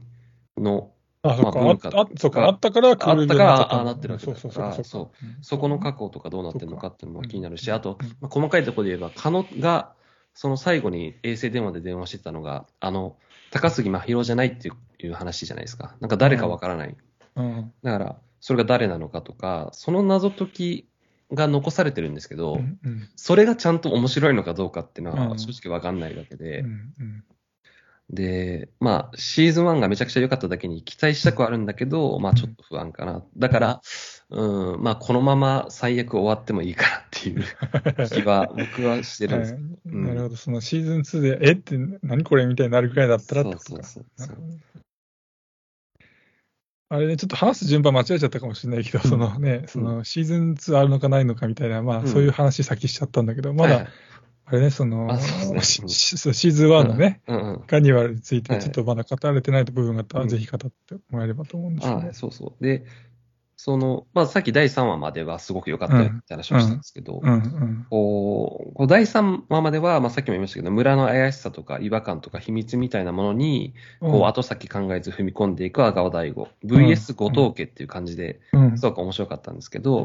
[0.61, 0.92] の、
[1.23, 5.27] あ、そっか、あまあ文化あそうか、あったから、あったからああなってるわけだそうからそうそうそう。
[5.27, 9.92] うんそこの過去とかどうなってるのかっていうのも気になるし、うんあとうん、まあ、細かいところで言えば、狩野が、
[10.35, 13.16] その最後に衛星電話で電話してたのが、あの、
[13.51, 15.97] 高杉真宙じゃないっていう話じゃないですか。
[16.01, 16.97] なんか誰かわからない。
[17.37, 17.73] うん。
[17.83, 20.88] だから、それが誰なのかとか、その謎解き
[21.33, 26.69] が残されてるんですけど、うんうんそれがちゃんと面白いのかどうかっていうのうんは正直わかんないわけで、うんう
[27.05, 27.25] ん
[28.11, 33.25] で、まあ、シーズン1がめちゃくちゃ良かっただけに期待したくはあるんだけど、まあ、ちょっと不安かな。
[33.37, 33.81] だから、
[34.31, 37.45] うん、まあ、このまま最悪終わってもいいかなっていう
[38.09, 39.53] 気は、僕はしてるんです。
[39.55, 39.62] はい。
[39.87, 40.07] うん。
[40.07, 43.83] なるほど、そのシーズン2で、えって何これみたいになるくらいだったらってことか。
[43.83, 44.37] そうそうそう
[46.88, 52.07] あれね、ちょっと話す順番間違えちゃったかもしれないけど、そのね、そのシーズン2あるのかないのかみたいな、まあ、うん。
[52.09, 53.92] そういう話先しちゃったんだけど、まだはいはい、
[54.48, 57.64] あれね、その、あそうシーズン1のね、うんうん。
[57.66, 62.09] ガニバルについてはいちょっとまだ語られてない部分があったら、うんぜひ語ってもらえればと思うんですけど。
[62.09, 62.64] あそうそう。
[62.64, 62.85] で、
[63.56, 67.87] その、まあ、さっき第3話まではすごく良かったよって話をしたんですけど、うんうん。
[67.90, 79.96] こう、こう第3話までは、まあ、さっきも言いましたけど、村の怪しさとか違和感とか秘密みたいなものに、こう、後先考えず踏み込んでいく阿川大吾、VS 後藤家っていう感じで、うん、すごく面白かったんですけど、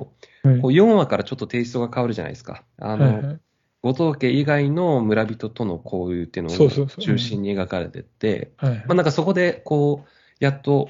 [0.44, 2.64] はいこう4話からちょっとテイストが変わるじゃないですか。
[2.80, 3.40] あの、はいはい
[3.84, 8.52] 後藤家以外の村人との交流っていうのを中心に描かれてって、
[8.88, 10.90] なんかそこで、こう、やっと、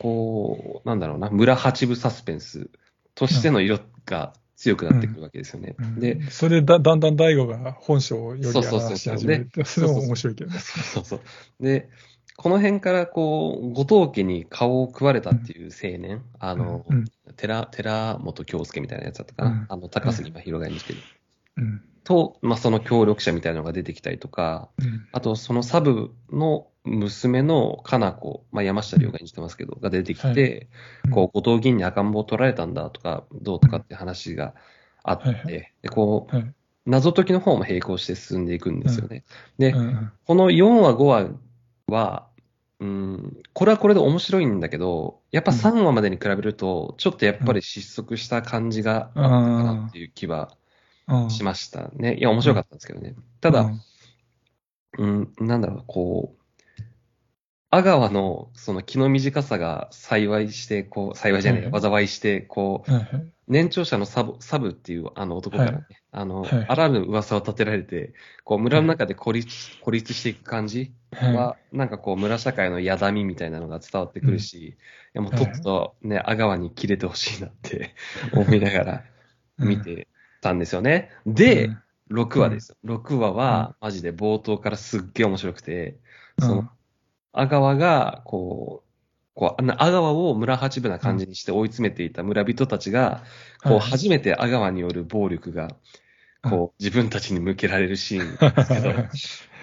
[0.00, 2.70] こう、なんだろうな、村八部サスペンス
[3.14, 5.76] としての色が強くなってくるわけですよね。
[5.78, 10.58] うんで、それでだだんだん大悟が本性をよりそうそうそう表し始めるって、それも面白いけどね。
[10.58, 11.20] そうそうそう。
[11.64, 11.88] で、
[12.36, 17.04] この辺からこう、後藤家に顔を食われたっていう青年、あの、うん
[17.36, 19.50] 寺、寺本京介みたいなやつだったかな。
[19.50, 20.98] うんあの、高杉真宙が演じてる。
[21.60, 25.06] うんと、まあ、その協力者みたいなのが出てきたりとか、うん。
[25.12, 30.68] あと、そのサブの娘のかな子、まあ、山下亮が演じてますけど、が出てきて、
[31.04, 31.10] うん。
[31.10, 34.54] こう、後藤議員に赤ん坊を取られたんだとか、どうとかって話が
[35.02, 36.54] あって、はいはで、こう、はい。
[36.86, 39.24] 謎解きの方も並行して進んでいくんですよね。
[39.58, 40.12] で、うんうん。
[40.26, 41.28] この4話、5話
[41.86, 42.26] は、
[42.80, 50.59] うん、これはこれで面白いんだけど、やっぱ3話までに比べると、ちょっとやっぱり失速した感じがあったかなっていう気はうん
[51.28, 52.16] しましたね。
[52.16, 53.14] いや、面白かったんですけどね。
[53.40, 53.70] ただ、
[54.98, 56.82] うん、なんだろう、こう、
[57.70, 65.86] 阿川のその気の短さが幸いして、こう、幸いじゃない、災いして、こう、はいはい年長者のサブサブっていうあの男からね、はい。
[66.12, 66.66] あの、はい。
[66.68, 69.48] あらぬ噂を立てられて、こう、村の中で孤立、
[69.80, 71.34] 孤立していく感じはい。
[71.34, 74.74] は、なんかこう、村社会のやだみみたいなのが伝わってくるし、い
[75.14, 77.96] やもうとっとね、阿川に切れてほしいなって
[78.32, 79.04] 思いながら
[79.58, 80.06] 見て
[80.40, 81.10] たんですよね。
[81.26, 81.82] で、うん。
[82.10, 82.76] 6話ですよ。
[82.84, 85.98] 6話は、マジで冒頭からすっげえ面白くて、
[86.38, 86.68] その、
[87.32, 88.90] 阿川が、こう、
[89.34, 93.22] こう、阿川を村八分な感じにして追い詰めていた村人たちが、
[93.62, 93.90] こう、はい。
[93.90, 95.68] 初めて阿川による暴力が、
[96.42, 98.92] こう、自分たちに向けられるシーンなんですけど、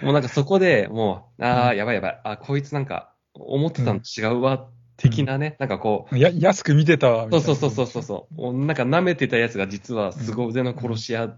[0.06, 7.46] もうなんかそこでもう、ああ、やばいやばい、あ、こいつなんか、思ってたのと違うわ、的なね、なんかこう、や安く見てたわ、みたいうな。
[7.46, 8.34] そそうそうそうそう。
[8.34, 11.36] もうなんか舐めてたやつが実は凄腕の殺し屋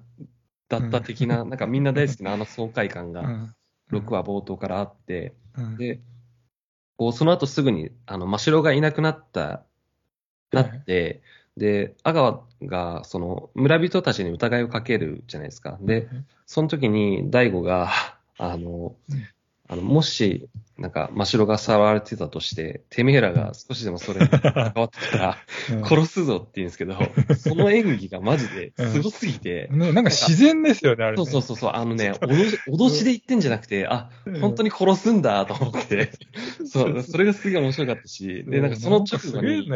[0.69, 3.55] だった的な、なんかみんな大好きなあの爽快感がうん。
[3.93, 5.77] 6話冒頭からあって、うん。
[5.77, 6.01] で、
[6.97, 9.65] こうその後すぐに、あの、真城がいなくなった、
[10.53, 11.23] なって、
[11.57, 15.79] で、阿川が、その、村人たちに疑いをかけるじゃないですか。
[15.81, 16.09] で、
[16.47, 17.91] その時に大悟が、
[18.39, 19.27] あのうん、
[19.71, 25.39] あの、もし、なんか、真城が触られてたとして、てめえらが少しでもそれに関わってたら、
[25.71, 25.85] うん。
[25.85, 26.99] 殺すぞって言うんですけど、
[27.37, 31.17] その演技がマジですごすぎて、ねなんか自然ですよね、あれ、ね。
[31.19, 34.71] そうそうそうそう、あのね、 脅し脅しで言ってんじゃなくて、あ、本当に。
[34.71, 36.13] に殺すんだと思って、
[36.67, 39.69] そう、それがすげえ面白かったし、で、なんかその直後に。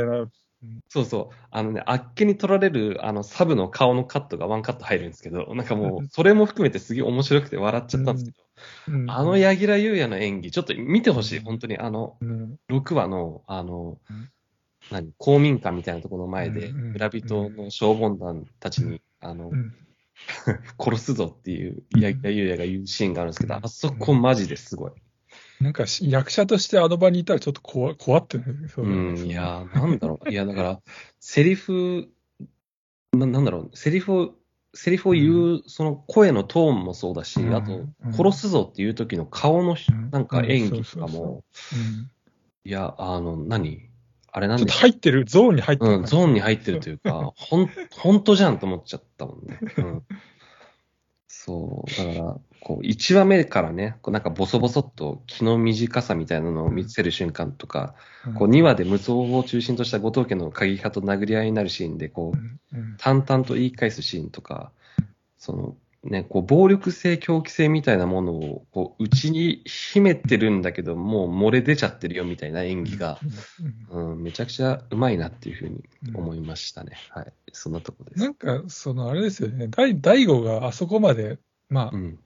[0.88, 9.10] そうそう、あのね、あっけに取られる、あの、サブの顔のカットがワンカット入るんですけど、なんかもう、それも含めてすげえ面白くて笑っちゃったんですけど、うん。
[9.10, 12.58] あの柳楽優弥の演技、ちょっと見てほしい、本当に、あの、うん。
[12.70, 14.30] 6話の、あのうん、
[14.90, 19.74] 何、公民館みたいなところの前で、うんうん村人の消防団たちに、あのう、ん。
[20.78, 23.64] 殺すぞっていう、うん柳楽優弥が言うシーンがあるんですけど、うん。
[23.64, 24.92] あそこマジですごい。
[25.60, 28.44] なんかし役者としてあの場にいたらちょっと怖怖ってね。
[28.68, 30.30] そううん、いやー、なんだろう。
[30.30, 30.80] いや、だから、
[31.20, 32.08] セリフ、
[33.12, 34.34] ななんだろう、セリフを、
[34.74, 37.54] セリフを言う、その声のトーンもそうだし、うん。
[37.54, 40.10] あとうん、殺すぞっていう時の顔のしうん。
[40.10, 42.10] なんか演技とかうんそうそうそも、うん。
[42.64, 43.88] いや、あの、何？
[44.32, 44.66] あれなんで？
[44.66, 45.92] ちょっと入ってる、ゾーンに入ってる。
[45.92, 49.60] うん、ゾーンに入ってるというか、ほん、本当じゃんと思っちゃったもんね。
[49.78, 50.02] うん。
[51.26, 57.94] そう、だから、こう、1話目からね、こうなんかボソボソっと気の短さみたいなのを見せる瞬間とか、
[58.26, 58.34] うん。
[58.34, 64.72] こう2話で無双を中心とした後藤家の鍵派と殴り合いになるシーンで、こう、淡々と言い返すシーンとか、
[65.38, 73.18] その、ね、こう、暴力性、狂気性みたいなものを、こう、内に秘めてるんだけど、もう漏れ出ちゃってるよみたいな演技が、
[73.90, 75.82] うん、めちゃくちゃうまいなっていうふうに
[76.14, 76.92] 思いましたね。
[77.10, 77.32] はい。
[77.52, 78.20] そんなとこです。
[78.20, 81.38] なんか、そのあれですよね、大大悟があそこまで、
[81.70, 82.18] まあう、ん。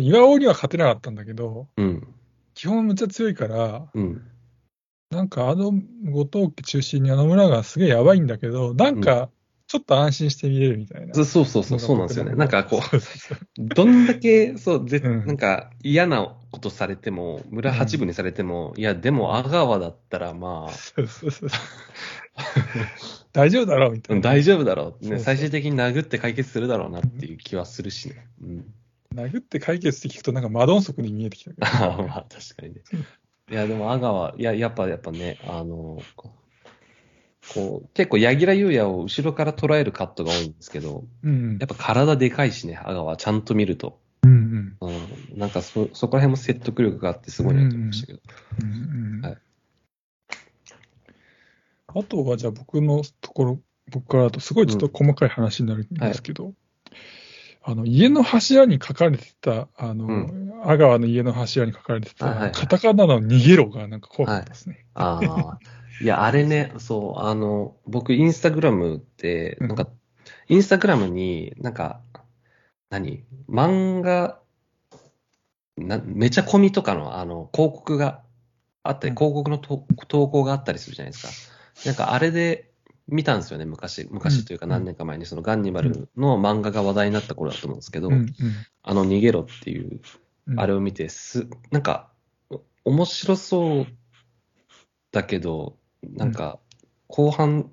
[0.00, 2.06] 岩尾には勝てなかったんだけど、うん。
[2.54, 4.22] 基本むっちゃ強いから、うん。
[5.10, 9.30] なんかあの後藤家中心にあの村がすげえやばいんだけど、なんか
[9.68, 11.14] ちょっと安心して見れるみたいな。
[11.14, 12.34] そそうそうそう、そうなんですよね。
[12.34, 13.00] なんかこそう
[13.58, 21.50] どんだけ、そう、ぜ、うんなんか嫌なことされても、村八分にされても、いや、でも阿川だったらまあ、そうそうそう
[23.32, 24.16] 大丈夫だろうみたいな。
[24.16, 25.08] うん大丈夫だろう、ね。
[25.08, 28.26] そうそう最終的に殴って解決するだろうなっていう気はするしね。
[28.42, 28.74] うん。
[29.14, 31.66] 殴って解決って聞くとなんかマドンソクに見えてきたけど。
[31.66, 32.80] あ あ、まあ確かにね。
[33.50, 35.98] いや、でも阿川、いや、やっぱ、やっぱね、あの、
[37.54, 41.58] こう、結構柳楽優弥を後ろから捉えるカットが多いんですけど、うん。
[41.58, 43.98] やっぱ体でかいしね、阿川、ちゃんと見ると。
[44.22, 44.88] うんうん。
[45.32, 45.38] うん。
[45.38, 48.20] なんかそ、そこら辺も説得力があってすごいなと思いましたけど。
[48.62, 49.38] うんうんはい。
[51.94, 56.52] あとはじゃあ僕のところ、僕からだとすごいちょっと細かい話になるんですけど、
[57.70, 64.86] あの家の柱に書かれてた、あの、う阿川の家の柱に書かれてた、あはいはいカタカナの逃げろがなんか怖かったですね。
[64.94, 65.58] ああ。
[66.00, 69.86] いや、あれね、そう、あの、僕、インスタグラムって、うんなんか、
[70.48, 72.00] インスタグラムになんか、
[72.88, 73.22] 何？
[73.50, 74.40] 漫画、
[75.76, 78.22] なめちゃ込みとかの、あの、広告が
[78.82, 81.26] あったり、うん広告のと投稿があったりするじゃないです
[81.84, 81.84] か。
[81.84, 82.67] なんか、あれで
[83.08, 84.06] 見たんですよね、昔。
[84.10, 84.70] 昔というかうん。
[84.70, 88.34] 何年か前に、そのガンニバルの漫画が話題になった頃だと思うんですけど、うん
[88.82, 90.00] あの、逃げろっていう
[90.48, 90.60] うん。
[90.60, 92.10] あれを見て、す、なんか、
[92.50, 93.86] お面白そう
[95.12, 96.58] だけど、なんか、
[97.06, 97.70] 後半、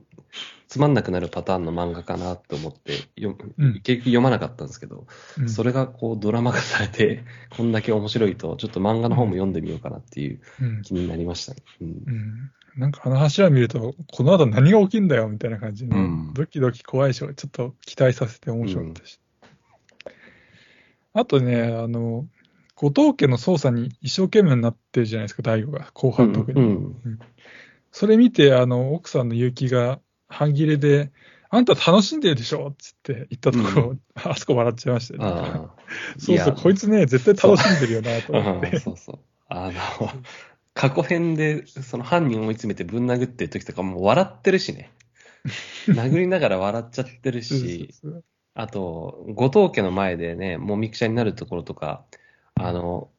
[0.67, 2.93] つまんなくなるパターンの漫画かなって思って、
[3.84, 5.08] 結局読まなかったんですけど、
[5.39, 5.50] うん。
[5.50, 7.24] それがこうドラマ化されて、
[7.56, 10.82] こんだけ面白いと、ちょっと漫画の方も読んでみようかなっていううん。
[10.82, 11.63] 気になりましたね。
[11.82, 11.88] うん。
[11.88, 19.19] うんなんかあの柱見ると、この後何が起きんだよみたいな感じの、うんドキドキ怖いし、ちょっと期待させて面白かったし。
[21.13, 22.27] あとね、あの、
[22.75, 26.62] 後藤家の捜査に一生懸命になってるじゃないですか、大悟が、後半特に。
[26.62, 27.19] うん
[27.91, 31.13] それ見て、あの、奥さんの結城が半切れで、
[31.50, 35.67] あんた楽しんでるでしょっつって言ったところ、あそこ笑っちゃいましたよね。
[36.17, 38.79] そうそう、こいつね、絶対楽しんでるよなと思っうんて。
[38.83, 39.19] そうそう。
[39.47, 40.10] あの、
[40.76, 44.92] 過去編で、その犯人を追い詰めてぶん殴ってる時とかもう笑ってるしね。
[45.88, 47.90] 殴りながら笑っちゃってるし、
[48.54, 52.06] あと、後藤家の前でね、もみくちゃになるところとか、
[52.56, 53.10] あの、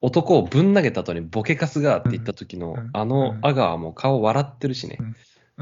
[0.00, 4.98] 男をぶん投げた後にボケカスがって言った時の、うんあのうんアガはもう顔笑ってるしね。
[5.00, 5.16] うん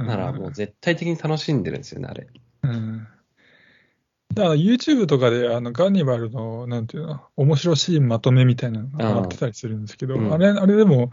[0.06, 2.26] ならもう絶対的に楽しんでるんですよね、あれ。
[2.64, 3.08] うん。
[4.34, 11.10] だから YouTube とかであのガンニバルの、なんていうの、面白シーンまとめみたいなのが上がってたりするんですけど、うんあれ、あれでも、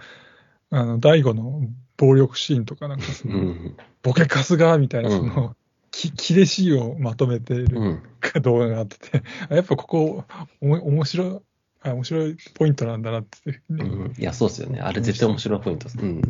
[0.69, 1.61] あの、大悟の
[1.97, 3.77] 暴力シーンとかなんかその、うん。
[4.01, 5.55] ボケカスがみたいな、うんその、
[5.91, 8.03] きキレシーンをまとめているうん。
[8.41, 10.25] 動画があってて、 あやっぱここ、
[10.61, 11.39] おも面白い、
[11.81, 13.75] あ面白いポイントなんだなってね、う
[14.09, 14.13] ん。
[14.17, 14.79] いや、そうですよね。
[14.81, 15.99] あれ絶対面白いポイントです。
[15.99, 16.21] うん。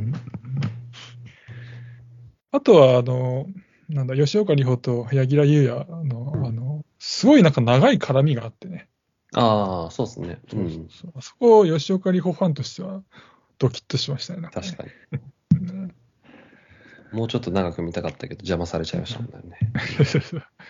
[2.51, 3.47] あとは、あの、
[3.89, 6.62] なんだ、吉岡里帆と柳楽優弥の、あの、
[7.05, 8.87] すごいなんか長い絡みがあってね。
[9.33, 10.39] ああ、そうですね。
[10.53, 10.87] うん。
[10.89, 13.03] そそこ、吉岡里帆ファンとしては、
[13.57, 14.43] ドキッとしましたね。
[14.43, 14.89] ね確かに。
[15.69, 15.93] うん
[17.11, 19.59] もうちょっと長く見たかったけど、邪魔されちゃいましたもんね。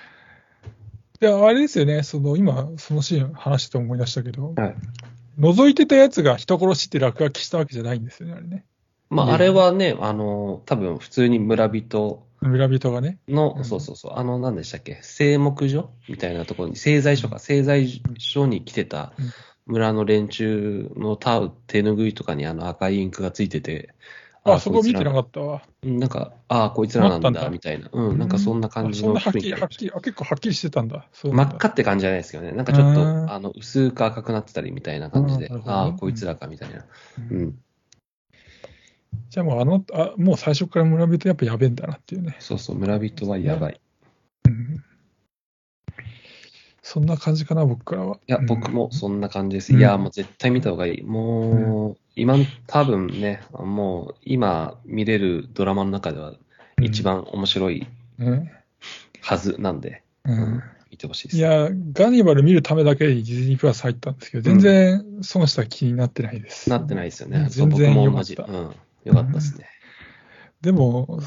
[1.22, 4.76] で、あれですよね、その、今、そのシーン話して思い出したけど、はい。
[5.40, 8.66] 覗いてたやつが人殺しって落書きしたわけじゃないんですよね、あれね。
[9.10, 13.20] まあ、あれはね、あの、多分普通に村人村人がね。
[13.28, 13.66] の、うん。
[13.66, 19.26] そうそうそう、あの、何でしたっけ、製木所みたいなところに、製材所か、製材所に来てたうん。
[19.66, 23.94] 村の連中のタウ手ぬぐいとかにあの赤いインクがついてて、
[24.44, 25.62] あ、そこ見てなかかったわ。
[25.84, 27.50] なんか、ああ、こいつらなんだ、んだ。
[27.50, 27.90] みたいな。
[27.92, 30.98] うん、なんかそんな感じのあそんなはっきり、はっきり、あ結構はっきりしてたんだ。
[30.98, 31.00] ん
[31.36, 31.44] だ。
[31.44, 32.52] っ赤って感じじゃないですけどね。
[32.52, 32.94] なんかちょっうん。
[32.94, 36.86] と、あの、薄く赤くなってたりみたいな感じで、ああ、こいつらかみたいな。
[37.20, 37.56] ううんん。
[39.30, 42.36] じゃあもうあの、あもう最初から村人やっぱやべえんだなっていうね。
[42.40, 43.82] そうそう、村人はやばい。
[44.46, 44.84] うん
[46.86, 48.18] そんな感じかな、僕からは。
[48.28, 49.74] いや、うん僕もそんな感じです。
[49.74, 51.02] うんいや、もう絶対見た方がいい。
[51.02, 52.36] もう、今、
[52.68, 56.34] 多分ね、もう、今見れるドラマの中では
[56.82, 57.88] 一番面白い
[58.20, 58.50] うん
[59.22, 60.62] はずなんで、うん
[60.92, 61.38] 見てほしいです。
[61.38, 66.70] いや、ガニバル見るためだけにディズニープラス入ったんですけど、全然損した気になってないです。
[66.70, 67.40] なってないですよね。
[67.40, 68.36] うんそう僕全然も同じ。
[68.36, 68.76] うん。
[69.06, 69.68] よかったですね。
[70.62, 71.20] でも、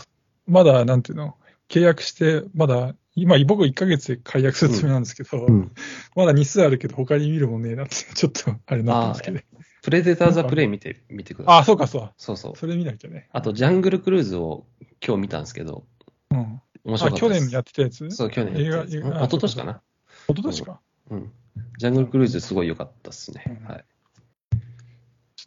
[0.47, 1.37] まだ、なんていうの、
[1.69, 5.73] 契約して、まだ、今、僕1ヶ月で解約するつもりなんですけど、うん。
[6.15, 9.41] まだ日数あるけど、他に見るもんねえなって、ちょっと、あれになってますけど。
[9.83, 11.61] プレデターザプレイ見て、見てください。
[11.61, 12.13] あ、そうか、そう。
[12.19, 12.57] そうそう。
[12.57, 13.29] それ見なきゃね。
[13.33, 14.67] あと、ジャングルクルーズを
[15.07, 15.87] 今日見たんですけど、
[16.31, 16.61] うん。
[16.85, 17.41] 面白かったです。
[17.47, 18.11] 年やってたやつ？
[18.11, 19.83] そう、去年やってたやつ映画映画うん一昨年かな？
[20.29, 20.81] 一昨年か。
[21.11, 21.33] うん。
[21.79, 23.45] ジャングルクルーズすごい良かったですね。
[23.47, 23.85] うんはい。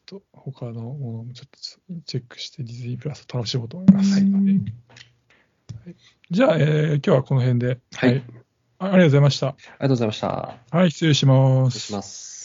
[0.09, 4.13] ちょっと、他のものもちょっとチェックして、ディズニープラス楽しもうと思います。
[4.13, 4.61] はいはい
[6.31, 7.79] じゃあ、えー今日はこの辺で。
[7.93, 8.23] はい
[8.79, 9.47] あありがとうございました。
[9.49, 10.57] ありがとうございました。
[10.71, 11.93] はい、失礼します失礼し。
[11.93, 12.38] ます。